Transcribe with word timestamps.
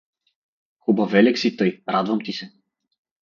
—Хубавелек 0.83 1.37
си 1.37 1.57
тъй, 1.57 1.81
радвам 1.89 2.19
ти 2.25 2.33
се. 2.33 2.53